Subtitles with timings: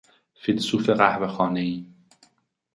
[0.35, 1.85] فیلسوف قهوهخانهای